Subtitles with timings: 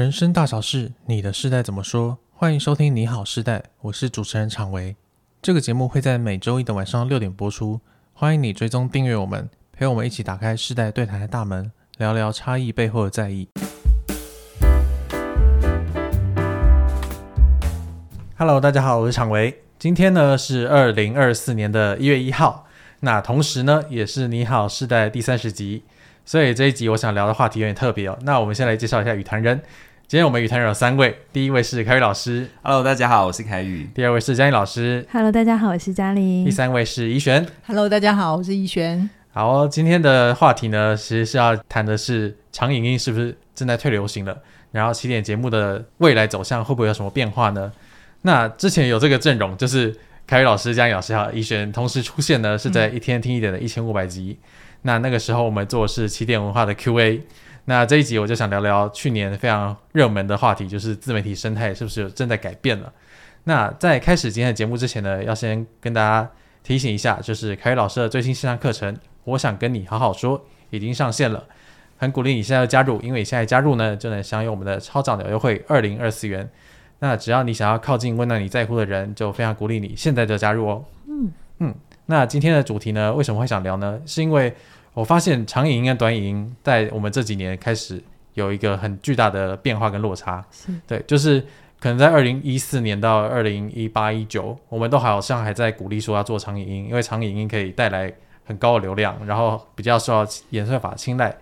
[0.00, 2.16] 人生大小事，你的世代怎么说？
[2.32, 4.96] 欢迎收听《你好世代》，我是主持人常维。
[5.42, 7.78] 这个节目会在每周一的晚上六点播出。
[8.14, 13.46] 欢迎你追踪订阅我们，陪我们一起打开世代对谈的大门，聊聊差异背后的在意。
[18.38, 19.62] Hello，大家好，我是常维。
[19.78, 22.66] 今天呢是二零二四年的一月一号，
[23.00, 25.84] 那同时呢也是《你好世代》第三十集。
[26.24, 28.16] 所以这一集我想聊的话题有点特别哦。
[28.22, 29.60] 那我们先来介绍一下与谈人。
[30.10, 33.88] 今天我们与谈人有三位，第一位是凯宇老师，Hello，大家好，我是凯宇。
[33.94, 36.44] 第二位是嘉玲老师，Hello，大家好，我是嘉玲。
[36.44, 39.08] 第三位是怡璇，Hello，大家好，我是怡璇。
[39.30, 44.36] 好哦，今天的话题呢，其实是要谈的是长影音是不是正在退流行了？
[44.72, 47.70] 然后起点节目的未来走向会不会有什么变化呢？
[48.22, 54.36] 那之前有这个阵容，就是凯宇老师、嘉玲老师还有怡璇同时出现呢，是在一天听一点的一千五百集。
[54.40, 54.46] 嗯
[54.82, 57.20] 那那个时候我们做的是起点文化的 Q&A，
[57.70, 62.92] 那这一集我就想聊聊去年非常热门的话题，就是自媒体生态是不是正在改变了？
[63.44, 66.28] 那在开始今天的节目之前呢，要先跟大家
[66.64, 70.36] 提醒一下，就是凯宇老师的最新线上课程《我想跟你好好说》
[70.70, 71.44] 已经上线了，
[71.96, 76.50] 很鼓励你现在加入，因为你现在加入呢，就能享有我们的超涨的优惠二零二四元。
[76.98, 80.84] 那只要你想要靠近温暖你在乎的人，就非常鼓励你现在就加入哦。
[81.06, 81.30] 嗯
[81.60, 81.74] 嗯。
[82.06, 84.00] 那今天的主题呢，为什么会想聊呢？
[84.06, 84.52] 是因为
[85.00, 88.02] 我发现长影音跟短影音在我们这几年开始
[88.34, 90.44] 有一个很巨大的变化跟落差。
[90.52, 91.40] 是对，就是
[91.80, 98.12] 可能在二零一四年到二零一八一九，我们都好像还在鼓励说要做长影音，因为长影音可以带来
[98.44, 101.34] 很高的流量，然后比较受到演算法青睐。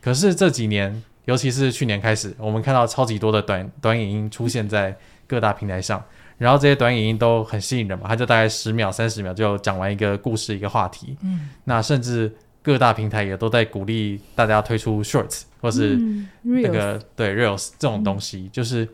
[0.00, 4.92] 可是这几年，尤其是去年开始，我们看到超级多的短短影音出现在
[5.28, 6.04] 各大平台上。
[6.36, 11.16] 然后这些短影音都很吸引人嘛，它就大概十秒、三十秒就讲完一个故事、一个话题。
[11.22, 12.30] 嗯，那甚至
[12.64, 16.00] 各大平台也都在鼓励大家推出 Shorts 或是
[16.42, 18.88] 那个、嗯、对 Reels 这种东西，嗯、就是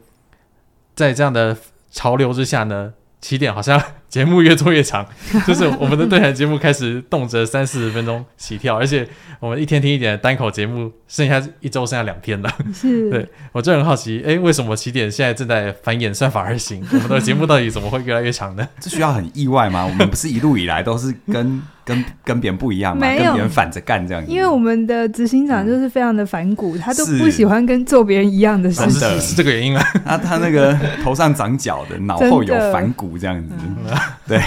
[0.96, 1.56] 在这样的
[1.90, 5.06] 潮流之下呢，起点好像节目越做越长，
[5.46, 12.52] 就是我们的对谈节目开始动辄三四十分钟起跳，而且我们一天听一点单口节目，剩下一周剩下两天了。
[12.74, 16.84] 是， 对，我就很好奇，哎，为什么起点现在正在繁衍算法而行？
[16.92, 18.68] 我们的节目到底怎么会越来越长呢？
[18.80, 19.86] 这需要很意外吗？
[19.86, 21.62] 我们不是一路以来都是跟。
[21.82, 24.30] 跟跟别人不一样吗，跟别人反着干这样子。
[24.30, 28.90] 因为我们的执行长就是非常的反骨，嗯、他都不喜欢跟做别人一样的事情。
[28.90, 29.84] 是，是这个原因啊。
[30.04, 33.52] 他他那个头上长角的，脑后有反骨这样子。
[33.58, 33.76] 嗯、
[34.26, 34.40] 对、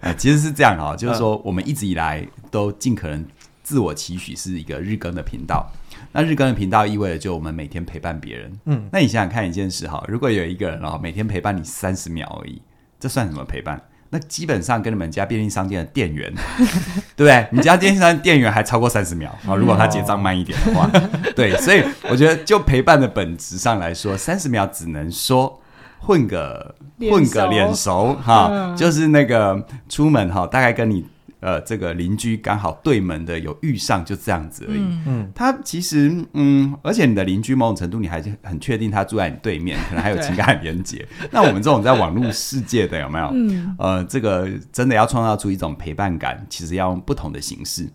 [0.00, 3.24] 呃，其实是这样哈，就是说我们一直以来都尽可能
[3.62, 5.70] 自我期许是一个日更的频道。
[6.12, 8.52] 那日更的频道意味着就我们每天陪伴别人。
[8.64, 12.60] 嗯，那你想想看一件事哈，如果有一个人哦每天陪伴你三十秒而已，
[12.98, 13.80] 这算什么陪伴？
[14.12, 16.34] 那基本上跟你们家便利商店的店员，
[17.14, 17.46] 对不对？
[17.52, 19.54] 你家便利商店店员还超过三十秒啊！
[19.54, 20.90] 如果他结账慢一点的话，
[21.36, 21.80] 对，所以
[22.10, 25.62] 我觉得就陪伴的本质上来说，三十秒只能说
[26.00, 26.74] 混个
[27.10, 31.04] 混个脸熟哈，就是那个出门哈，大概跟你。
[31.42, 34.80] 呃，这个邻居刚好对门的有遇上，就这样子而已。
[35.06, 41.02] 嗯，他其实嗯，而且你的邻居某种程度你还是很确定他住在你对面，可能还有情感连接。
[41.32, 43.30] 那我们这种在网络世界的有没有？
[43.32, 47.88] 嗯，呃，这个真的要创造出一种陪伴感，其实要用不同的形式。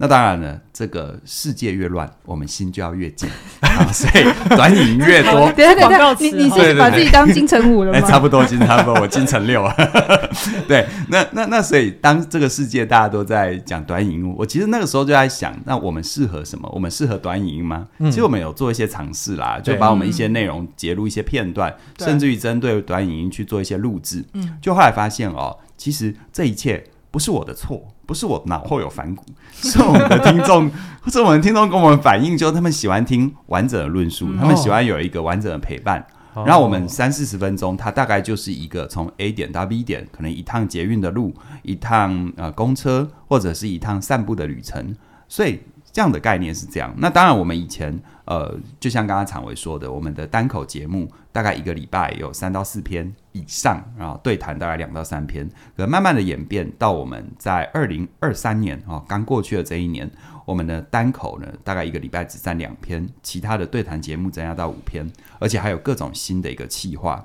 [0.00, 3.28] 那当然了，这个世界越乱，我们心就要越静
[3.60, 4.24] 啊，所以
[4.56, 5.50] 短影越多。
[5.52, 7.98] 等下等下，你你是把自己当金城武了吗？
[7.98, 9.68] 哎，差不多金差不多，我金城六。
[10.68, 16.70] 对，那那那所以当这个世界大家都在讲短影音，我其实那个时候就在想，那我们适合什么？
[16.72, 17.88] 我们适合短影音吗？
[17.98, 24.24] 嗯、其实我们有做一些尝试啦，就把我们一些内容截录一些片段，嗯、甚至于针对短影音去做一些录制。
[24.34, 27.84] 嗯，就后来发现哦，其实这一切不是我的错。
[28.08, 30.70] 不是我脑后有反骨， 是我们的听众，
[31.08, 36.02] 是我们的听众跟我们反映，就他们喜欢听完整的论述，他们喜欢有一个完整的陪伴。
[36.46, 44.96] 然后我们三四十分钟，它大概就是一个从 A 点到 B 点，可能一趟捷运的路，一趟呃公车，或者是一趟散步的旅程。
[45.28, 45.60] 所以
[45.92, 46.94] 这样的概念是这样。
[46.96, 48.00] 那当然，我们以前。
[48.28, 60.10] 呃，就像刚刚常维说的，我们的单口节目大概一个礼拜有三到四篇以上，啊对谈大概两到三篇，可慢慢的演变到我们在二零二三年啊，刚过去的这一年，
[60.44, 65.08] 我们的单口呢大概一个礼拜只占两篇，其他的对谈节目增加到五篇，
[65.38, 67.24] 而且还有各种新的一个企划，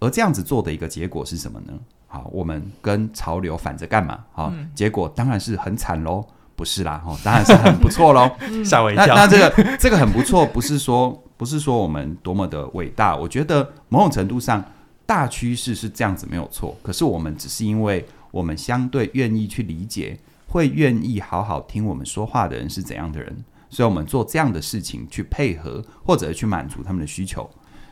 [0.00, 1.72] 而这样子做的一个结果是什么呢？
[2.08, 4.24] 好，我们跟潮流反着干嘛？
[4.32, 6.24] 好，嗯、结果当然是很惨喽。
[6.54, 8.30] 不是啦，哦，当然是很不错喽，
[8.64, 9.08] 吓我一跳。
[9.08, 13.14] 那那这个这个很不错，不是说不是说我们多么的伟大。
[13.14, 14.64] 我觉得某种程度上，
[15.06, 16.76] 大趋势是这样子没有错。
[16.82, 20.18] 可是我们只是因为我们相对愿意去理解，
[20.48, 27.48] 会愿意好好听我们说话的人是怎样的人，所以我们做这样的事情去配合或者去满足他们的需求。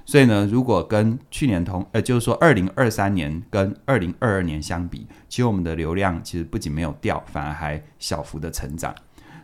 [0.06, 8.94] 所以呢，如果跟去年同，呃，就是说二零二三年跟二零二二年相比，其实我们的流量其实不仅没有掉，反而还小幅的成长。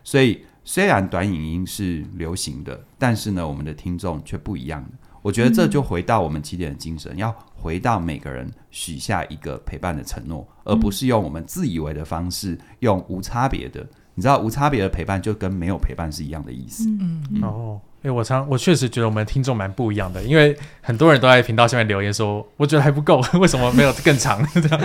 [0.03, 4.85] 所以虽然短影音是流行的，但是呢，我们的听众却不一样。
[5.21, 13.85] 我觉得这就回到我们起点的精神，嗯、要回到每个人许下一个陪伴的承诺，而不是用我们自以为的方式，用无差别的。
[14.13, 16.89] 你知道，无差别的陪伴就跟没有陪伴是一样的意思。
[16.89, 17.41] 嗯嗯。
[17.43, 17.81] 哦。
[18.03, 24.43] 哎、欸，我常我确实觉得我们听众蛮不一样的，因为很多人都在频道下面留言说，我觉得还不够， 为什么没有更长？
[24.55, 24.81] 这样，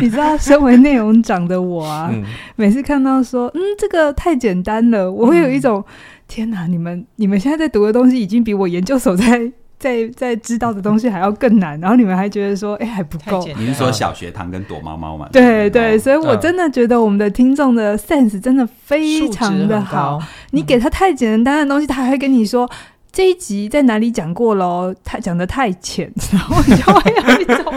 [0.00, 2.24] 你知道，身为内容长的我啊，嗯、
[2.54, 5.84] 每次看到说，嗯，这个太简单了，我会有一种，嗯、
[6.28, 9.52] 天哪，你们你们现在在读的东西已经比我研究所 在。
[9.78, 13.46] 在在知道的东西还要更难，然后你们还觉得说，哎、欸，还不够。
[13.58, 15.28] 你是说小学堂跟躲猫猫吗？
[15.30, 20.18] 对对，所以我真的觉得我们的听众的 sense 真的非常的好。
[20.52, 22.68] 你给他太简单的东西，他还会跟你说
[23.12, 27.74] 这一集在哪里讲过喽，他讲的太浅， 然后你就会有一种，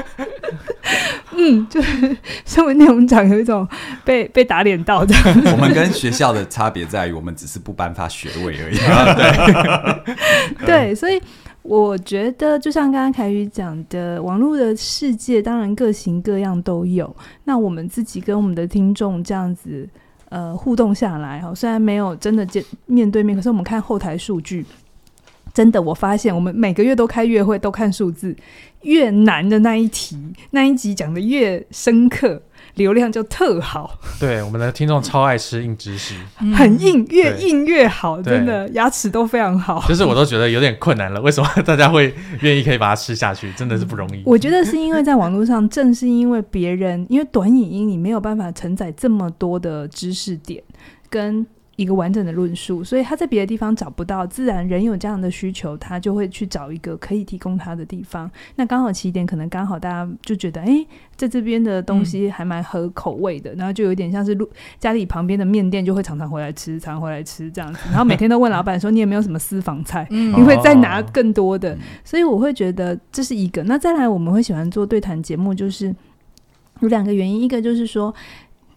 [1.38, 3.68] 嗯，就是身为内容长有一种
[4.04, 5.16] 被被打脸到的。
[5.52, 8.78] 我们跟学校的差别在于，我们只是不颁发学位而已。
[10.66, 11.22] 对 对，所以。
[11.62, 17.14] 我觉得就像刚刚凯宇讲的，网络的世界当然各型各样都有。
[17.44, 19.88] 那我们自己跟我们的听众这样子
[20.30, 24.66] 呃互动下来哈，虽然没有真的见面对面，可是我们看后台数据，
[25.54, 28.36] 真的我发现我们每个月都开月会，都看数字，
[28.84, 30.18] 越难的那一题
[30.52, 32.42] 那一集讲的越深刻。
[32.76, 36.16] 流量就特好，对，我们的听众超爱吃硬知识，
[36.56, 39.84] 很硬，越硬越好，真的牙齿都非常好。
[39.88, 43.52] 就是我都觉得有点困难了，为什么大家会愿意可以把它吃下去？
[43.54, 44.22] 真的是不容易。
[44.26, 50.64] 我觉得是因为在网络上，正是因为别人，因为短影音你没有办法承载这么多的知识点
[51.10, 51.46] 跟。
[51.80, 58.30] 一个完整的论述，所以他在别的地方找不到，自然人有这样的需求，他就会去找一个可以提供他的地方。
[58.58, 60.86] 那刚好起点可能刚好大家就觉得，哎，
[61.16, 67.80] 在这边的东西还蛮合口味的，嗯、然后就有点像是路家里旁边的面店，就会常常回来吃，常常回来吃这样子。
[67.92, 70.06] 然后每天都问老板说，你有没有什么私房菜？
[70.12, 71.78] 嗯、 你会再拿更多的。
[72.04, 73.64] 所以我会觉得这是一个。
[73.64, 75.96] 那再来，我们会喜欢做对谈节目，就是
[76.82, 78.14] 有两个原因，一个就是说。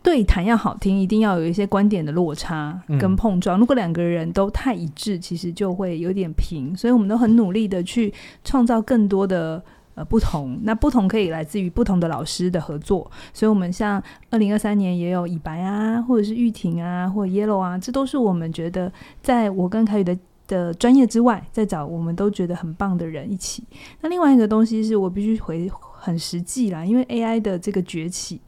[0.02, 3.56] 对谈要好听，一定要有一些观点的落差跟碰撞。
[3.56, 6.76] 嗯、如果两个人都太一致，其实就会有点平。
[6.76, 8.12] 所以我们都很努力的去
[8.43, 9.62] 创造更多的
[9.94, 10.58] 呃不同。
[10.64, 13.08] 那不同可以来自于不同的老师的合作。
[13.32, 23.62] 所以，我们像二零二三年也有以白啊，或者是玉婷啊，或者 Yellow 啊，这都是我们觉得在我跟凯宇的的专业之外，在找我们都觉得很棒的人一起。
[24.00, 28.40] 那另外一个东西是我必须回很实际啦，因为 AI 的这个崛起，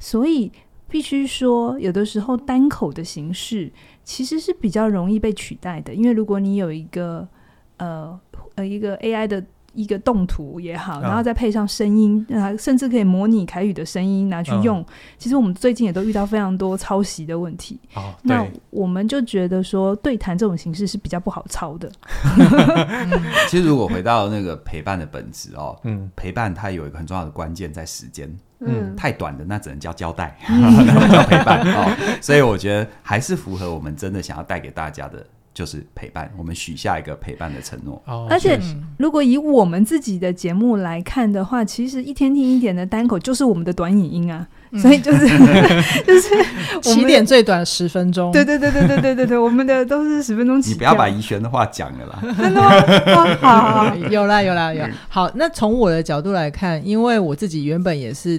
[0.00, 0.50] 所以。
[0.88, 3.70] 必须说，有的时候单口的形式
[4.04, 7.26] 其实是比较容易被取代的，因为如果你有一个
[7.78, 8.18] 呃
[8.54, 9.44] 呃一个 AI 的
[9.74, 14.80] 一个动图也好，然后再配上声音啊，嗯、甚至可以模拟凯宇的声音拿去用。
[14.80, 14.86] 嗯、
[15.18, 17.78] 其实我们最近也都遇到非常多抄袭的问题。
[17.94, 21.92] 哦、那我们就觉得说，对谈这种形式是比较不好抄的。
[23.50, 28.34] 其实如果回到那个陪伴的本质哦，嗯，陪伴它有一个很重要的关键在时间。
[28.60, 31.94] 嗯，太短的那只能叫交代， 那叫陪伴哦。
[32.20, 36.30] 所以我觉得还是符合我们真的想要带给大家的，就是陪伴。
[36.36, 38.02] 我们许下一个陪伴的承诺。
[38.06, 38.58] 哦，而且
[38.96, 44.46] 如果以我们自己的节目来看的话，其实一天听一点的单口就是我们的短影音啊。
[44.82, 45.26] 所以就是
[46.04, 46.28] 就是
[46.82, 48.32] 起点最短十分钟。
[48.32, 50.72] 对对对对对对对对，我们的都是十分钟起。
[50.72, 52.18] 你不要把怡璇的话讲了啦。
[52.36, 53.36] 真的吗？
[53.40, 54.84] 好，好，有啦有啦有。
[55.08, 58.38] 好，那从我的角度来看，因为我自己原本也是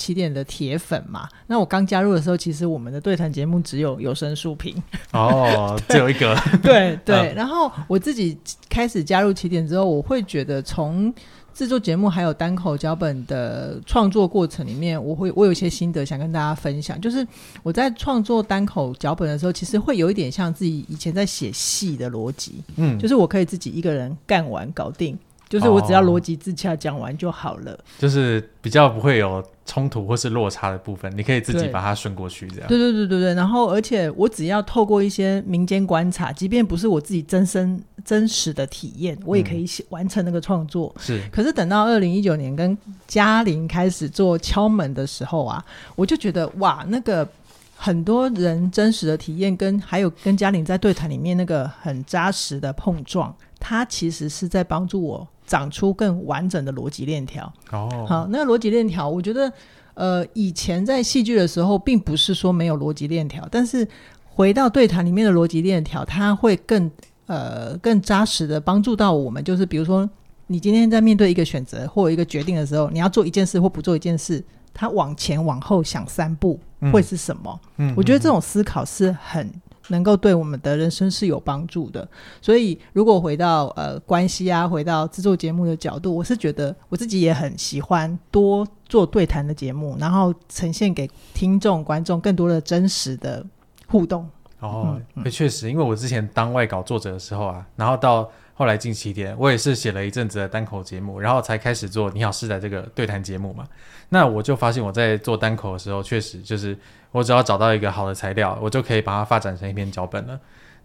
[0.00, 1.28] 起点的铁粉嘛。
[1.46, 4.74] 那我刚加入的时候，其实我们的对谈节目只有有声书评。
[5.12, 6.34] 哦，只有一个。
[6.62, 7.34] 对 对。
[7.34, 8.38] 然后我自己
[8.68, 11.12] 开始加入起点之后，我会觉得从。
[11.52, 16.98] 制作节目还有单口脚本的创作过程里面，我会我有一些心得想跟大家分享。
[16.98, 17.26] 就是
[17.62, 25.18] 我在创作单口脚本的时候，其实会有一点像自己以前在写戏的逻辑，嗯，就是我可以自己一个人干完搞定。
[25.50, 32.68] 就是我只要逻辑自洽讲完就好了，哦，就是比较不会有冲突或是落差的部分，你可以自己把它顺过去，这样。
[32.68, 33.34] 对对对对对。
[33.34, 40.94] 然后，而且我只要透过一些民间观察，即便不是我自己真身真实的体验，我也可以完成那个创作。
[40.98, 41.22] 嗯、是。
[41.32, 42.78] 可是等到二零一九年跟
[43.08, 45.64] 嘉玲开始做敲门的时候啊，
[45.96, 47.28] 我就觉得哇，那个
[47.74, 55.28] 很多人真实的体验，跟还有跟嘉玲在对谈里面那个很扎实的碰撞，它其实是在帮助我。
[55.46, 57.52] 长出更完整的逻辑链条。
[57.72, 59.52] 哦，好，那个逻辑链条，我觉得，
[59.94, 63.84] 呃，以前在戏剧的时候，并不是说没有逻辑链条，但是
[64.24, 66.88] 回到对谈里面的逻辑链条，它会更
[67.26, 69.42] 呃更扎实的帮助到我们。
[69.42, 70.08] 就是比如说，
[70.46, 74.40] 你今天在面对一个选择或一个决定的时候，你要做一件事或不做一件事，
[74.72, 76.60] 它往前往后想三步
[76.92, 77.60] 会是什么？
[77.78, 79.50] 嗯，我觉得这种思考是很
[79.90, 82.08] 能够对我们的人生是有帮助的。
[82.42, 93.44] 所以，如果回到呃关系啊，回到制作节目的角度，我是觉得我自己也很喜欢多做对谈的节目，然后呈现给听众观众更多的真实的
[93.86, 94.28] 互动。
[94.60, 98.28] 哦，确、嗯、实，因为我之前当外稿作者的时候啊，然后到。
[98.60, 103.64] 后来近期点，我也是写了一阵子的单口节目，然后才开始做《你好，是在》这个对谈节目嘛。
[104.10, 106.76] 那我就发现我在做单口的时候，确实就是
[107.10, 110.38] 我只要找到一个好的材料，我就可以把它发展成一篇脚本了。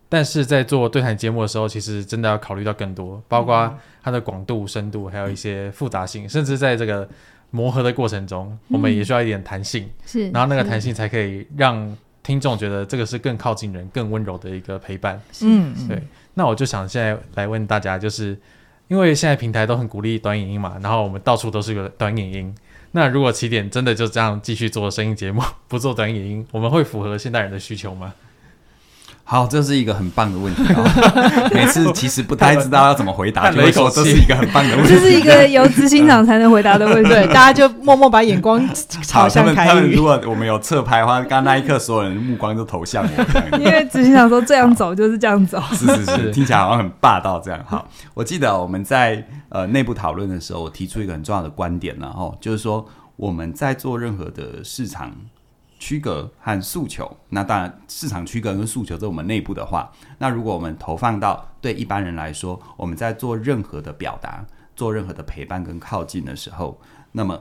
[0.08, 7.06] 但是在做对谈节目的时候，其实真的要考虑到更多，包括它的广度、深度，还有一些复杂性，甚至在这个
[7.52, 9.92] 磨合的过程中，我们也需要一点弹性。
[10.06, 15.22] 是，然后那个弹性才可以让听众觉得这个是更靠近人、更温柔的一个陪伴。
[15.42, 16.02] 嗯，对。
[16.36, 18.38] 那我就想现在来问大家，就是
[18.88, 22.56] 因为现在平台都很鼓励短影音嘛，然后我们到处都是有短影音。
[22.92, 28.14] 那如果起点真的就这样继续做声音节目， 不做短影音，我们会符合现代人的需求吗？
[29.28, 31.50] 好，这是一个很棒的问题哦。
[31.52, 34.94] 每次其实不太知道要怎么回答，就会说这是一个很棒的问题。
[34.94, 38.64] 这是一个由执行长才能回答的问题，对，大家就默默把眼光
[39.02, 39.68] 朝向凯宇。
[39.68, 43.58] 他们如果我们有侧拍的话，刚刚那一刻所有人的目光都投向我。
[43.58, 47.60] 因为执行长说这样走就是这样走，是是是，听起来好像很霸道这样。
[47.66, 55.12] 好，我记得我们在呃内部讨论的时候，我提出一个很重要的观点，然后就是说我们在做任何的市场。
[55.86, 64.44] 区隔和诉求，那当然市场区隔跟诉求在我们内部的话，那如果我们投放到对一般人来说，我们在做任何的表达、
[64.76, 67.40] 做任何的陪伴跟靠近的时候，那么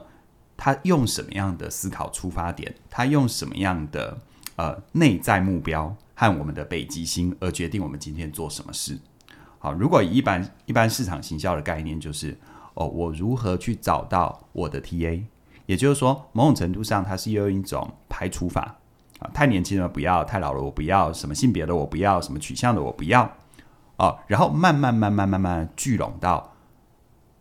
[0.55, 4.15] 他用什么样的思考出发点，他用什么样的
[4.57, 8.99] 呃内在目标和我们的北极星而决定我们今天做什么事。
[9.57, 12.37] 好，如果以一般一般市场行销的概念，就是
[12.75, 15.23] 哦，我如何去找到我的 TA。
[15.65, 18.75] 也就是说，某种程度上，它是用一种排除法
[19.19, 23.23] 啊，太年轻了不要，太老了我不要，什么性别的我不要，什么取向的我不要，
[23.97, 26.53] 哦，然后慢慢慢慢慢慢聚拢到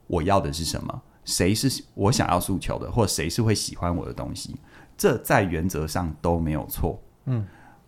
[0.06, 4.56] 我要的是什么，谁是我想要诉求的，或谁是会喜欢我的东西，
[4.96, 7.46] 这在原则上都没有错，嗯，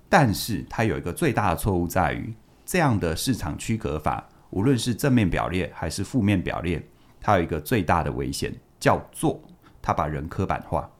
[0.08, 6.84] 但是它有一个最大的错误在于，这样的市场区隔法，无论是正面表列还是负面表列，
[7.20, 9.40] 它有一个最大的危险，叫做。
[9.86, 10.90] 他把人刻板化，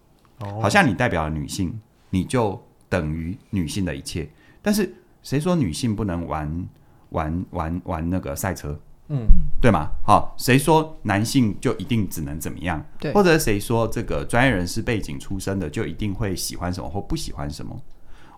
[0.62, 1.76] 好像你代表了女性，
[2.10, 4.28] 你就等于女性的一切。
[4.62, 6.68] 但是谁说女性不能玩
[7.08, 8.78] 玩玩玩那个赛车？
[9.08, 9.26] 嗯，
[9.60, 9.90] 对吗？
[10.04, 12.80] 好，谁说男性就一定只能怎么样？
[13.00, 17.76] 对，或者谁说这个专业人士背景出身的就一定会喜欢什么或不喜欢什么？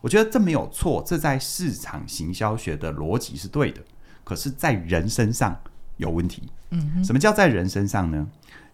[0.00, 3.82] 我觉得这没有错，这在市场行销学的逻辑是对的。
[4.24, 5.54] 可是，在人身上
[5.98, 6.44] 有问题。
[6.70, 8.26] 嗯，什么叫在人身上呢？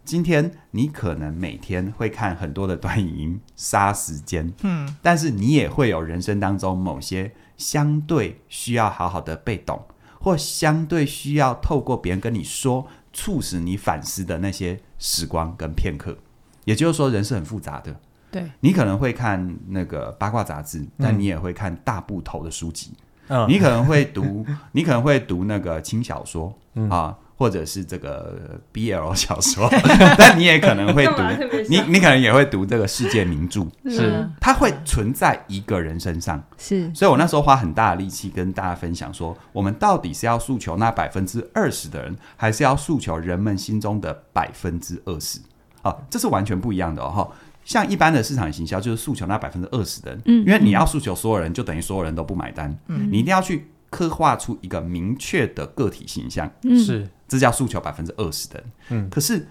[0.05, 9.83] 今天你可能每天会看很多的短影音 杀时间，嗯，但是你也会有人生当中某些相对需要好好的被懂，
[10.21, 16.17] 或相对需要透过别人跟你说，促使你反思的那些时光跟片刻。
[16.65, 17.95] 也就是说，人是很复杂的。
[18.31, 22.93] 对，你可能会看那个八卦杂志，但你也会看大部头的书籍。
[23.29, 27.17] 嗯，你可能会读，你可能会读那个轻小说，嗯啊。
[27.37, 29.69] 或者是这个 BL 小说，
[30.17, 31.23] 但你也可能会读，
[31.69, 34.29] 你你可能也会读这个世界名著，是。
[34.41, 45.41] 它会存在一个人身上，是，所以我那时候花很大的力气跟大家分享说，我们到底是要诉求那百分之二十的人，还是要诉求人们心中的百分之二十？
[45.83, 47.31] 啊，这是完全不一样的哦。
[47.65, 56.51] 像一般的市场行销，就是诉求那百分之二十的人，嗯，因为你要诉求所有人，就等于所有人都不买单，嗯，你一定要去刻画出一个明确的个体形象，
[56.85, 57.09] 是。
[57.35, 59.49] 这叫诉求百分之二十的人，嗯，可是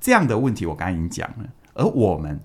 [0.00, 2.40] 这样的问题我刚才已经讲了，而我们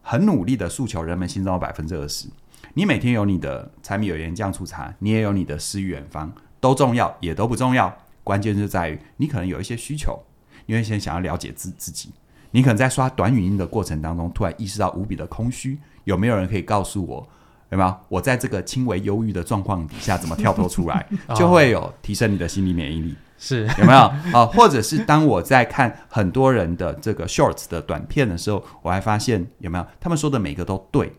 [0.00, 2.28] 很努力的诉求人们心中的百分之二十。
[2.72, 10.18] 你每天有你的柴米油盐酱醋茶，你也有你的诗与远方，都重要也都不重要，关键就在于你可能有一些需求，
[10.64, 12.10] 你会先想要了解自自己，
[12.52, 17.28] 你可能在刷短语音的过程当中，突然意识到无比的空虚，有没有人可以告诉我，
[17.70, 17.94] 有没有？
[18.08, 23.16] 我在这个轻微忧郁的状况底下怎么跳脱出来， 就会有提升你的心理免疫力。
[23.42, 23.98] 是有没有
[24.38, 24.44] 啊？
[24.52, 31.10] 或者是当我在看很多人的这个 shorts 的短片的时候，我还发现有没有他们说的每个都对，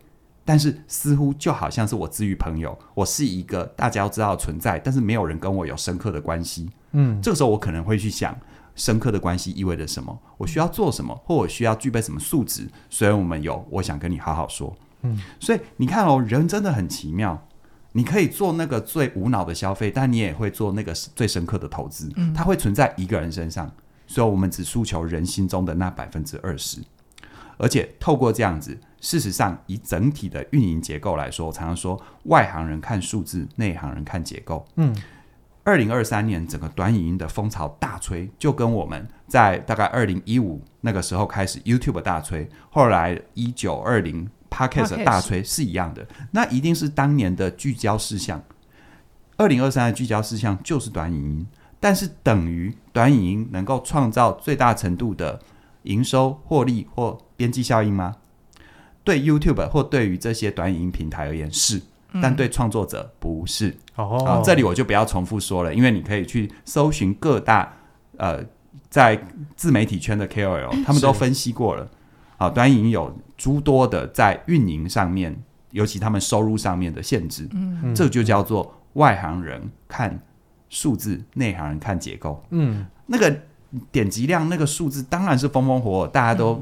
[0.46, 6.70] 但是似乎就好像是我治愈朋友，我是一个大家都知道存在，但是没有人跟我有深刻的关系。
[6.92, 8.38] 嗯，这个时候我可能会去想，
[8.76, 10.16] 深刻的关系意味着什么？
[10.38, 11.20] 我需要做什么？
[11.26, 12.68] 或我需要具备什么素质？
[12.88, 14.72] 所以我们有，我想跟你好好说。
[15.02, 17.48] 嗯，所以你看哦，人真的很奇妙。
[17.94, 22.10] 你可以做那个最无脑的消费，但你也会做那个最深刻的投资。
[22.16, 23.70] 嗯，它会存在一个人身上，
[24.08, 26.80] 所以我们只诉求人心中的那百分之二十。
[27.58, 34.66] 而且透过这样子，事实上以整体的运营结构来说，我常常说外行人看数字，内行人看结构。
[34.78, 34.96] 嗯，
[35.66, 46.06] 二零二三年整个短影音的风潮大吹，就跟我们在大概二零一五那个时候开始 YouTube 大吹，后来一九二零 Podcast 大吹是一样的。
[46.32, 48.44] 那一定是当年的聚焦事项。
[49.38, 51.48] 二零二三的聚焦事项就是短影音，
[51.80, 55.40] 但是等于短影音能够创造最大程度的
[55.84, 58.18] 营收、获利或边际效应吗？
[59.04, 61.82] 对 YouTube 或对于这些短影音平台而言是，
[62.22, 63.76] 但对创作者不是。
[63.96, 67.74] 哦、啊，这里我就不要重复说了，因为你可以去搜寻各大
[68.18, 68.44] 呃
[68.92, 71.90] 在自媒体圈的 KOL，他们都分析过了。
[72.38, 75.36] 啊，短影音有诸多的在运营上面，
[75.72, 77.48] 尤其他们收入上面的限制。
[77.54, 80.20] 嗯，这就叫做外行人看
[80.70, 82.44] 数字，内行人看结构。
[82.52, 83.36] 嗯，那个。
[83.90, 86.62] 点击量那个数字当然是风风火火，大家都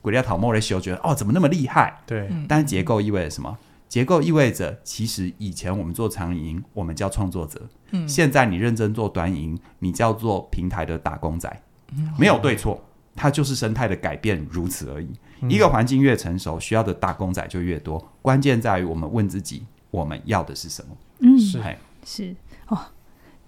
[0.00, 1.98] 鬼料讨莫的时候觉得哦，怎么那么厉害？
[2.06, 3.58] 对，但是结构意味着什么？
[3.88, 11.60] 结构意味着其实以前我们做长影音，我们叫创作者，嗯，现在你认真做短影音，你叫做平台的打工仔，
[12.16, 12.80] 没有对错，
[13.14, 15.08] 它就是生态的改变，如此而已。
[15.48, 20.96] 一个环境越成熟，需要的打工仔就越多，关键在于我们问自己，我们要的是什么？
[21.20, 21.60] 嗯，是
[22.04, 22.34] 是
[22.68, 22.78] 哦。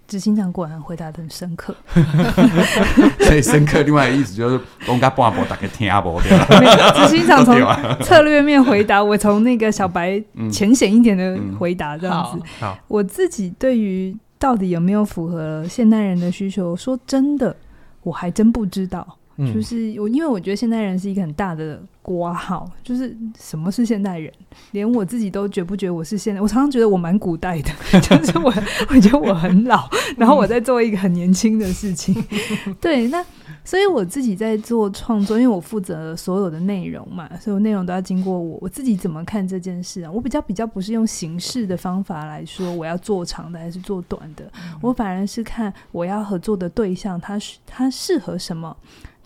[0.09, 1.75] 执行长果然回答的很深刻，
[3.27, 7.09] 所以深刻另外的意思就是公家半步大家听不对吧？
[7.09, 7.57] 执行长从
[8.07, 12.41] 策略面回答，我从那个小白浅显一点的回答这样子。
[12.61, 17.57] 好，我自己对于到底有没有符合现代人的需求，说真的，
[18.05, 19.19] 我还真不知道。
[19.39, 24.33] 就是我，因为我觉得现代人是一个很大的括号，就是什么是现代人，
[24.71, 26.41] 连我自己都觉不觉得我是现代。
[26.41, 28.51] 我常常觉得我蛮古代的， 就是我，
[28.89, 32.15] 我觉得我很老，然后我在做一个很年轻的事情。
[32.81, 33.23] 对，那
[33.63, 38.59] 所以我自己在做创作，因为我负责所有的内容嘛，所有内容都要经过我。
[38.63, 40.11] 我自己怎么看这件事啊？
[40.11, 48.75] 我比较比较不是用形式的方法来说，我要做长的还是做短的，我反而是看我要合作的对象，他他适合什么。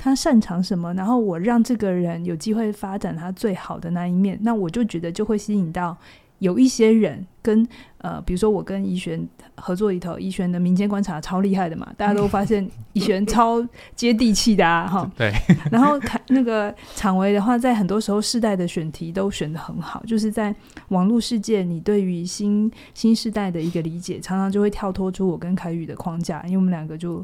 [0.03, 5.95] 他擅长什么，然后我让这个人有机会发展他最好的那一面，那我就觉得就会吸引到
[6.39, 13.63] 有一些人跟呃，比如说我跟怡璇合作里头，怡璇的民间观察超厉害的嘛，大家都发现怡璇超
[13.95, 15.31] 接地气的啊，哈， 对。
[15.71, 20.55] 然后凯那个昶维的话，在很多时候世代的选题都选的很好，就是在
[20.89, 27.23] 网络世界，你对于新新世代的一个理解，常常就会跳脱出我跟凯宇的框架，因为我们两个就。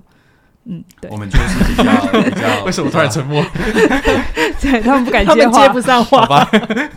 [0.69, 1.85] 嗯，对，我们就是比较
[2.23, 2.65] 比较。
[2.67, 3.41] 为什么突然沉默？
[4.61, 6.27] 对，他们不敢 接话，接不上话。
[6.27, 6.49] 吧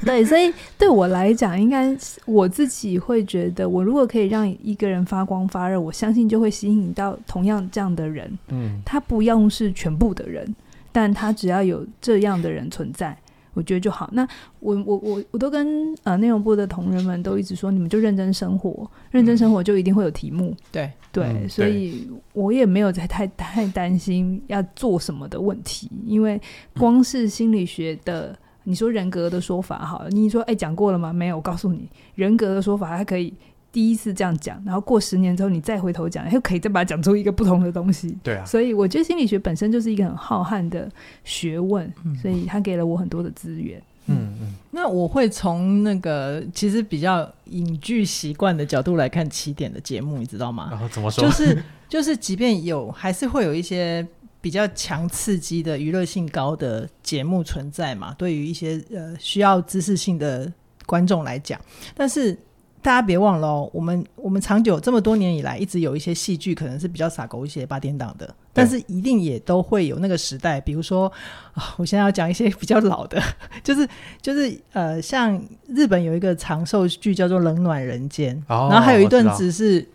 [0.04, 8.38] 对，所以对我来讲，应该我自己会觉得，我如果可以让一个人发光发热，我相信就会吸引到同样这样的人。
[8.50, 10.56] 嗯，他不用是全部的人，
[10.92, 13.16] 但他只要有这样的人存在。
[13.60, 14.10] 我觉得就好。
[14.14, 14.26] 那
[14.62, 20.56] 我我我我都跟呃内容部的同仁们都一直说，你们就认真生活，认真生活就一定会有题目。
[20.72, 26.42] 对对，嗯、所以我也没有在太太担心要做什么的问题，因为
[26.78, 31.12] 光是心理学的，你说人格的说法好了，你说哎讲过了吗？
[31.12, 33.34] 没有，我告诉你，人格的说法还可以。
[33.72, 38.18] 第一次这样讲，然后过十年之后你再回头讲，又可以再把它讲出一个不同的东西。
[38.24, 40.90] 对啊，所以我觉得心理学本身就是一个很浩瀚的
[41.24, 43.80] 学问，嗯、所以他给了我很多的资源。
[44.08, 50.70] 嗯嗯，嗯那我会从那个其实比较影剧习惯的角度来看起点的节目，你知道吗？
[50.72, 51.24] 然后怎么说？
[51.24, 54.04] 就是就是，即便有，还是会有一些
[54.42, 58.16] 比较强刺激的娱乐性高的节目存在嘛？
[58.18, 60.52] 对于一些呃需要知识性的
[60.88, 61.62] 观众来讲，
[61.94, 62.36] 但是。
[62.82, 70.60] 大家别忘了哦，我们我们长久这么多年以来，一直有一些戏剧可能是比较洒狗血、八点档的，但是一定也都会有那个时代。
[70.62, 71.12] 比如说
[71.54, 73.22] 啊，我现在要讲一些比较老的，
[73.64, 73.88] 就是
[74.22, 79.88] 就是呃，像日本有一个长寿剧叫做《冷暖人间》，哦，然后还有一段子是。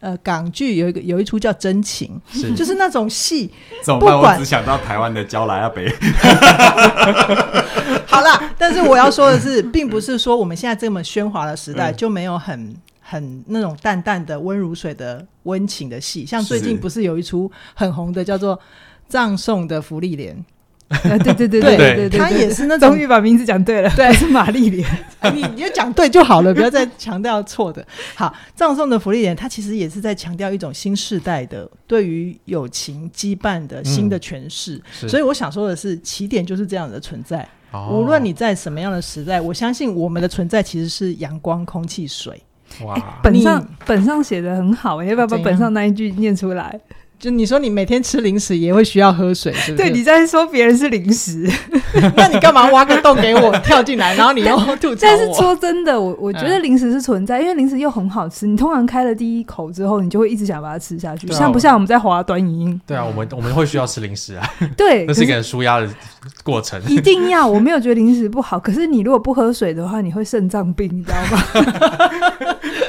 [0.00, 3.50] 呃，港剧有一个有一出叫《真情》，是就是那种戏，
[3.82, 4.14] 怎么办？
[4.14, 5.88] 不管我只想到台湾的娇兰阿北。
[8.06, 16.24] 好了，但是我要说的是， 并不是说我们现在这么喧哗的时代就没有很很那种淡淡的温如水的温情的戏。
[16.24, 18.56] 像最近不是有一出很红的叫做
[19.08, 20.36] 《葬送的芙莉莲》。
[20.88, 24.88] 对对对对对对对，他也是那种，终于把名字讲对了，对，是玛丽莲。
[25.34, 27.86] 你你就讲对就好了，不要再强调错的。
[28.14, 34.80] 好，葬送的福利莲，他其实也是在强调一种新时代的对于友情羁绊的新的诠释。
[35.06, 37.46] 所以我想说的是，起点就是这样的存在。
[37.90, 42.42] 无论你在什么样的时代，我相信我们的存在其实是阳光、空气、水。
[42.82, 46.80] 哇，本上本上写的很好，要不要把本上那一句念出来？
[47.18, 49.88] 就你说你每天吃零食也会需要喝水，是不是？
[49.88, 51.50] 对，你在说别人是零食，
[52.16, 55.00] 那你干嘛挖个洞给我跳进来，然后你又吐槽？
[55.02, 58.46] 但是说真的，我我觉得零食是存在，嗯、因为零食又很好吃。
[58.46, 62.80] 你通常开了第一口之后，你就会一直想把它吃下去，啊、像不像我们在滑短影音？
[62.86, 64.48] 对啊，我们我们会需要吃零食啊。
[64.76, 65.88] 对， 那是一个舒压的
[66.44, 66.80] 过程。
[66.86, 71.42] 一定要，我没有觉得零食不好，可是你如果不喝水的话，你会肾脏病，你知道吗？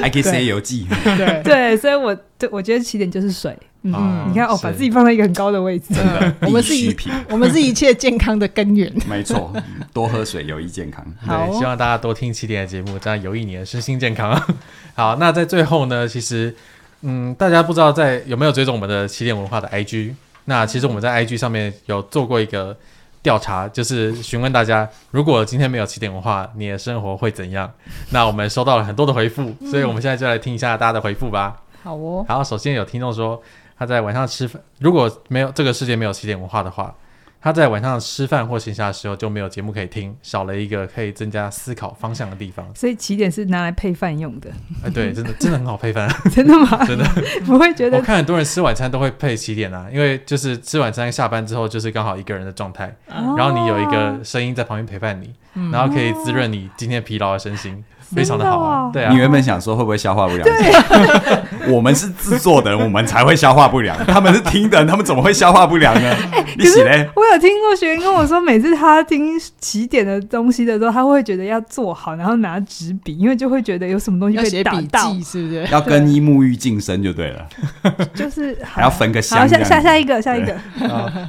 [0.00, 0.86] 还可以写游记。
[1.04, 3.56] 对对，所以我对我觉得起点就是水。
[3.82, 5.94] 嗯，你看哦，把自己放在一个很高的位置。
[5.94, 6.94] 真的， 我们是一
[7.30, 8.92] 我们是一切健康的根源。
[9.08, 9.50] 没错，
[9.94, 11.02] 多喝水有益健康。
[11.26, 14.38] 对，希望大家多听起点的节目，这样有益你的身心健康。
[14.94, 16.54] 好，那在最后呢，其实
[17.00, 20.12] 嗯，大家不知道在有没有追踪我们的起点文化的 IG？
[20.44, 22.76] 那其实我们在 IG 上面有做过一个
[23.22, 27.70] 调查，就是询问大家，如果今天没有起点文化，你的生活会怎样？
[28.10, 31.62] 那我们收到了很多的回复，所以我们现在就来听一下大家的回复吧。
[31.82, 32.24] 好哦。
[32.28, 33.42] 然后，首先有听众说。
[33.80, 36.94] 他在晚上吃饭，如果没有这个世界没有起点文化的话，
[37.42, 42.66] 他在晚上吃饭或闲暇的时候就没有节目可以听，少了一个可以增加思考方向的地方。
[42.74, 44.50] 所以起点是拿来配饭用的。
[44.84, 46.06] 哎，对，真的 真的很好配饭。
[46.30, 46.84] 真的吗？
[46.84, 47.04] 真的
[47.46, 47.96] 不会觉得？
[47.96, 57.82] 我看很多人吃晚餐都会配起点啊，因为就是吃晚餐下班之后就是刚好一个人的状态，哦、然后你有一个声音在旁边陪伴你，嗯、然后可以滋润你今天疲劳的身心。
[58.14, 59.12] 非常的好啊，对啊。
[59.12, 60.48] 你原本想说会不会消化不良？
[61.68, 63.96] 我们是制作的人，我们才会消化不良。
[64.06, 66.16] 他们是听的人，他们怎么会消化不良呢？
[66.58, 67.08] 你写嘞？
[67.14, 75.66] 我有听过学员跟我说，每次他听起点的东西的时候，他会觉得要做好，然后拿纸笔，因为就会觉得有什么东西被写笔记，是不是？
[75.70, 77.46] 要更衣沐浴净身就对了。
[78.14, 79.48] 就是还要分个香。
[79.48, 80.54] 下下下一个，下一个。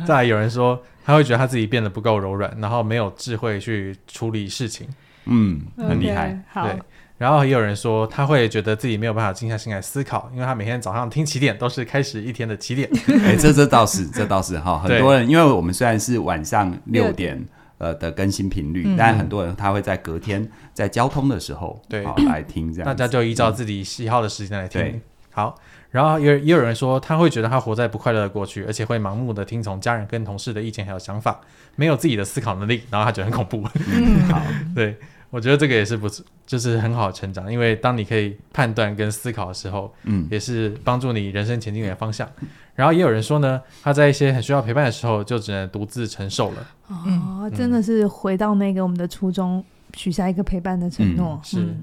[0.06, 4.88] 再来有人说，他会觉得他自己变得不够柔软，然后没有智慧去处理事情。
[5.26, 6.38] 嗯，很厉害。
[6.54, 6.80] 对，
[7.18, 12.90] 然后也有人说他会觉得自己没有办法静下心来思考，因为他每天早上听起点都是开始一天的起点。
[13.24, 14.80] 哎，这这倒是，这倒是哈。
[14.80, 17.40] 很多人，因为我们虽然是晚上六点
[17.78, 22.86] 呃的更新频率，但很多人他会在隔天在交通的时候对来听这样。
[22.86, 25.00] 大家就依照自己喜好的时间来听。
[25.34, 25.56] 好，
[25.92, 31.40] 然后也也有人说他会觉得他活在不快乐的过去，而且会盲目的听从家人跟同事的意见还有想法，
[31.76, 33.66] 没有自己的思考能力，然后他觉得很恐怖。
[33.88, 34.42] 嗯，好，
[34.76, 34.98] 对。
[35.32, 42.30] 我觉得这个也是不错，就是很好成长，因为当你可以判断跟思考的时候，嗯，也是帮助你人生前进的方向。
[42.76, 46.68] 然后也有人说呢，他在一些很需要陪伴的时候，就只能独自承受了。
[46.90, 49.64] 哦，真的是回到那个我们的初衷，
[49.96, 51.40] 许下一个陪伴的承诺。
[51.44, 51.76] 是。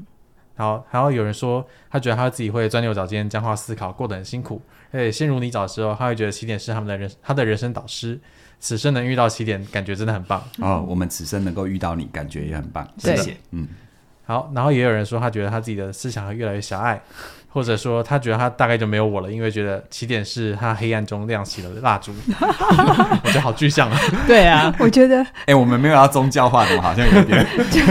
[0.58, 4.60] 然后还有有人说，他觉得他自己会钻牛角尖、僵化思考，过得很辛苦。
[4.90, 8.18] 哎，陷入泥沼的时候，他会觉得起点是他们的人，他的人生导师。
[8.60, 10.84] 此生能遇到起点，感觉真的很棒哦。
[10.88, 12.86] 我们此生能够遇到你，感觉也很棒。
[12.98, 13.36] 谢谢。
[13.52, 13.68] 嗯，
[14.24, 14.50] 好。
[14.52, 17.00] 然后也有人说，他觉得他自己的思想会越来越狭隘。
[17.50, 22.12] 或者说，他觉得他大概就没有我了，因为觉得起点是他黑暗中亮起的蜡烛。
[22.30, 23.98] 我觉得好具象啊！
[24.26, 27.44] 对啊， 我觉得，哎，我们没有要宗教化的，好像有点。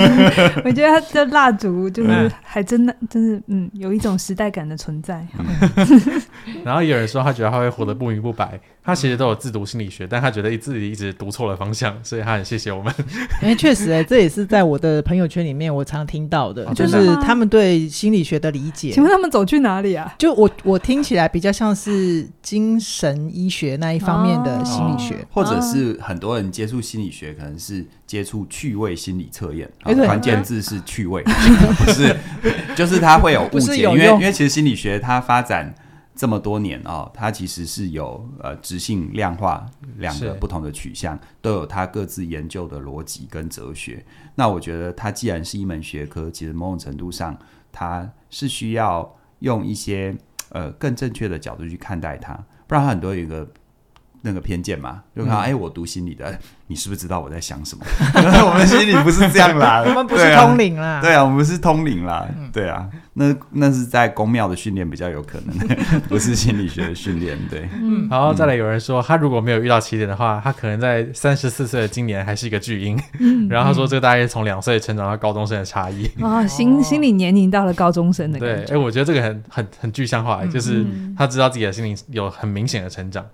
[0.64, 5.26] 我觉得他的蜡烛就是还真的，真是嗯，有一种时代感的存在。
[6.64, 8.60] 然后有人说，他觉得他会活得不明不白。
[8.84, 12.94] 他其实都有自读心理学，但他觉得自己一直读错了方向，所以他很谢谢我们。
[13.42, 18.92] 哎，确实，哎，这也是在我的朋友圈里面我常听到的，就是他们对心理学的理解。
[18.92, 20.14] 请问他们走去哪里啊？
[20.20, 31.24] 就我我听起来比较像是精神医学那一方面的心理学，或者是很多人接触心理学可能是接触趣味心理测验，关键字是趣味，
[31.80, 32.16] 不是，
[32.76, 35.74] 就是他会有误解，因为因为其实心理学它发展
[36.16, 39.66] 这么多年哦，它其实是有呃直性量化
[39.98, 44.04] 两个不同的取向，都有它各自研究的逻辑跟哲学。
[44.36, 47.38] 那我觉得它既然是一门学科，其实某种程度上
[47.72, 49.17] 它是需要。
[49.40, 50.16] 用一些
[50.50, 53.48] 呃更正确的角度去看待它，不然很多有一个
[54.22, 56.38] 那个偏见嘛，就看哎、嗯欸，我读心理的。
[56.70, 57.86] 你是不是知道我在想什么？
[58.46, 61.00] 我们心理不是这样啦， 我们不是通灵啦。
[61.02, 62.28] 对啊，我们是通灵啦。
[62.52, 65.58] 对啊，那那是在宫庙的训练比较有可能，
[66.10, 67.38] 不是心理学的训练。
[67.50, 68.06] 对，嗯。
[68.10, 73.00] 然后再来有人说，他如果没有遇到起点的话，他可能在三十四岁的今年还是一个巨婴。
[73.50, 76.06] 然后他说，这个大概是从两岁成长到高中生的差异。
[76.22, 78.66] 啊，心心理年龄到了高中生的感觉。
[78.66, 80.86] 对，哎，我觉得这个很很很具象化，就是
[81.18, 83.26] 他知道自己的心灵有很明显的成长。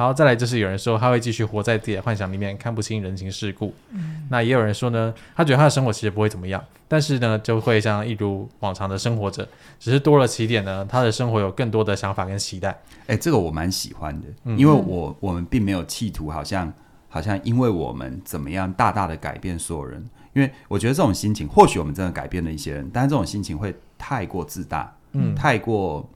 [0.00, 3.74] 然后再来就是有人说他会继续活在自己的幻想里面，看不清人情世故。
[3.90, 9.46] 嗯、那也有人说呢，他觉得他的生活其实不会怎么样，但是呢就会像一如往常的生活着，
[9.78, 12.74] 只是多了起点呢，他的生活有更多的想法跟期待。
[13.08, 16.72] 哎，这个我蛮喜欢的，因为我我们并没有企图好像
[17.10, 26.08] 好像因为我们怎么样大大的改变所有人，因为我觉得这种心情或许我们真的改变了一些人，但是这种心情会太过自大，嗯，太过。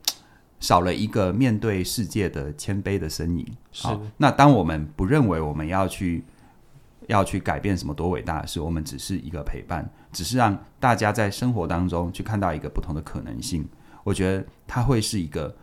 [0.64, 3.46] 少了一个面对世界的谦卑的身影。
[3.70, 6.24] 是好，那当我们不认为我们要去
[7.06, 13.68] 要去改变什么多伟大的事，我们只是一个陪伴，只是让大家在生活当中去看到一个不同的可能性。
[14.04, 15.54] 我觉得它会是一个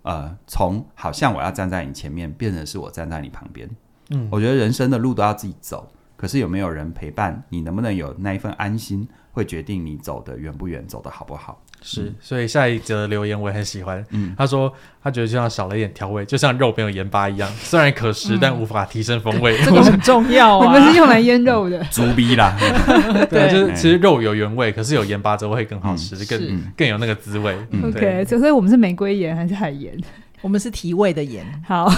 [0.00, 3.68] 呃，从好像我要站在你前面，变成是我站在你旁边。
[4.08, 5.92] 嗯，我觉得人生的路都要自己走，
[6.22, 11.60] 可是有没有人陪伴你，能不能有那一份安心，会决定你走的远不远，走的好不好。
[11.80, 14.06] 是，所以下一则留言我也很喜欢。
[14.10, 19.58] 嗯，他说他觉得就像少了一点调味，就像肉没有盐巴一样， 虽然可食，但无法提升风味。
[19.66, 22.56] 这个很重要啊，我们是用来腌肉的，猪逼啦。
[23.28, 27.56] 对，就是其实肉有原味，可是有盐巴之后会更好吃，更更有那个滋味。
[27.82, 29.98] OK，所以我们是玫瑰盐还是海盐？
[30.40, 31.44] 我们是提味的盐。
[31.66, 31.88] 好，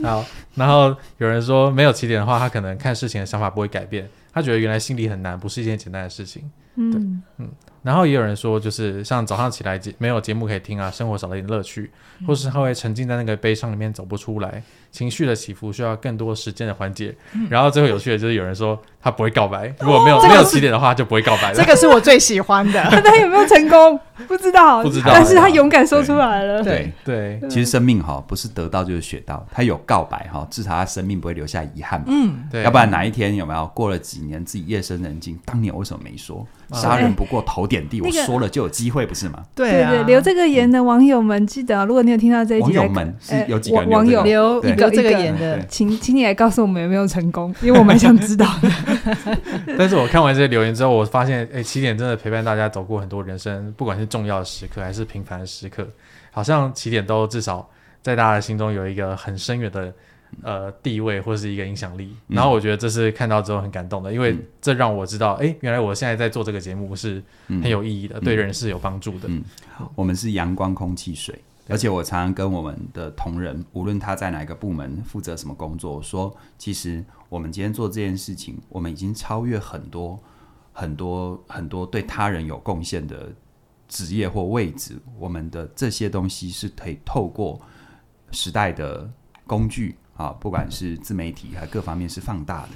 [0.00, 0.24] 好。
[0.54, 4.08] 然后有人说没有起点的话，他可能看事情的想法不会改变。
[4.32, 6.50] 他觉得原来心理很难，不是一件简单的事情。
[6.76, 7.00] 嗯，对，
[7.38, 7.50] 嗯。
[7.82, 11.90] 然后也有人说，就是像早上起来节没有节目可以听啊，生活少了一点乐趣，
[12.26, 17.14] 或是他会沉浸在那个悲伤里面走不出来，情绪的起伏需要更多时间的缓解。
[17.50, 21.54] 然后最后有趣的就是有人说他不会告白，如果没有、哦、没有起点的话就不会告白了。
[21.54, 22.82] 这个是我最喜欢的。
[23.04, 24.00] 他有没有成功？
[24.26, 25.10] 不知道，不知道。
[25.12, 26.62] 但是他勇敢说出来了。
[26.62, 32.02] 对对，对，其实生命哈不是得到就是学到，他有告白哈，至少他生命不会留下遗憾。
[32.06, 32.62] 嗯，对。
[32.62, 36.46] 要不然哪一天有没有过了几年自己夜深人静，当年我为什么没说？
[36.72, 39.44] 杀人不过头点地，我说了就有机会，不是吗？
[39.54, 48.70] 对对，留这个言的网友们，记得如果你有听到这一集，网友们是有几个网友留一个这个言的，请请你来告诉我们有没有成功，因为我蛮想知道的。
[49.78, 55.86] 但是我看完这些留言之后，我发现，哎，起点真的陪伴大家走过很多人生，不管是重要的时刻还是平凡的时刻，
[56.32, 57.68] 好像起点都至少
[58.02, 59.92] 在大家的心中有一个很深远的。
[60.42, 69.28] 呃，地位或是一个影响力，然后我觉得这是看到之后很感动的，嗯、因为这让我知道，哎，原来我现在在做这个节目是很有意义的，嗯、对人是有帮助的。
[69.28, 69.42] 嗯，
[69.94, 80.18] 我们是阳光、空气、水，而且我常常跟我们的同仁，无论他在哪个部门负责什么工作，说，其实我们今天做这件事情，我们已经超越很多
[80.72, 83.32] 很多很多对他人有贡献的
[83.88, 87.60] 职业或位置，我们的这些东西是可以透过
[88.30, 89.10] 时代的
[89.46, 89.96] 工具。
[90.16, 92.70] 啊，不管是自媒体还各方面是放大的，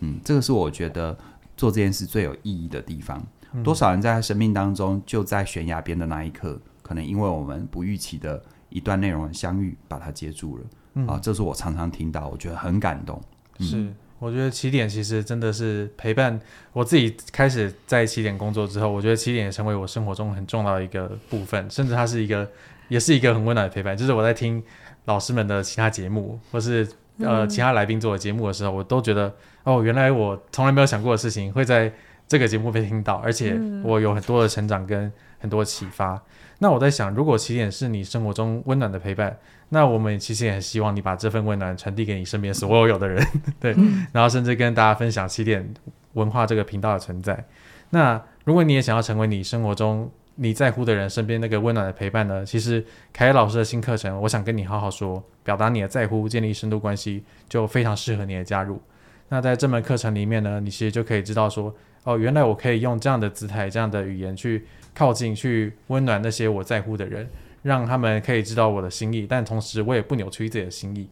[0.00, 1.16] 嗯，这个是我觉得
[1.56, 3.22] 做这件事最有意义的地方。
[3.52, 10.64] 嗯、多少人在他生命当中就在悬崖边的那一刻，可能因为我们不预期的一段内容的相遇，把它接住了。
[10.94, 13.18] 嗯、啊，这是我常常听到，我觉得很感动。
[13.58, 16.38] 嗯、是，我觉得起点其实真的是陪伴
[16.72, 17.16] 我自己。
[17.32, 22.46] 开始在起点工作之后，我觉得起点也成为我生活中很重要的一个部分，甚至它是一个，
[22.88, 23.96] 也是一个很温暖的陪伴。
[23.96, 24.62] 就是我在听。
[25.04, 26.88] 老师们的其他节目，或是
[27.18, 29.32] 呃其他来宾做的节目的时候，嗯、我都觉得
[29.64, 31.92] 哦，原来我从来没有想过的事情会在
[32.28, 36.14] 这个节目被听到，而且我有很多的成长跟很多启发。
[36.14, 36.20] 嗯、
[36.60, 39.36] 那我在想，如果起点是你生活中温暖的陪伴，
[39.70, 43.26] 那我们其实也很希望你把这份温暖传递给你身边所有有的人，
[43.60, 45.74] 对，嗯、然后甚至跟大家分享起点
[46.12, 47.44] 文化这个频道的存在。
[47.90, 52.44] 那如果你也想要成为你生活中你在乎的人身边那个温暖的陪伴呢？
[52.44, 58.80] 其实凯老师的新课程，我想跟你好好说，表达你的在乎，建立深度关系，就非常适合你的加入。
[59.28, 67.28] 那在这门课程里面呢，你其实就可以知道说，哦，原来我可以用这样的姿态、这样的语言去靠近、去温暖那些我在乎的人，
[67.62, 71.08] 让他们可以知道我的心意，但同时我也不扭曲自己的心意。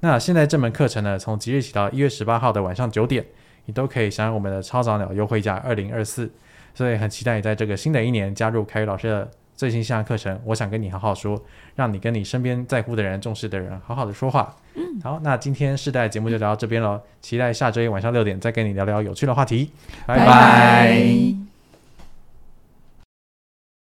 [0.00, 3.24] 那现在这门课程呢，从即日起到一月十八号的晚上九点，
[3.66, 6.30] 你都可以享有我们的超早鸟优惠价二零二四。
[6.74, 10.40] 所以很期待你在这个新的一年加入凯宇老师的最新线上课程。
[10.44, 11.40] 我想跟你好好说，
[11.74, 14.54] 让你跟你身边在乎的人、重视的人好好的说话。
[14.74, 19.70] 嗯，好，那今天世代节目就聊到这边了，期待下周一晚上六点再跟你聊聊有趣的话题。
[20.06, 20.24] 拜拜。
[20.24, 21.51] 拜拜。